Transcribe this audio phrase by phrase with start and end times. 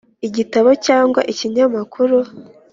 [0.27, 2.17] igitabo cyangwa ikinyamakuru.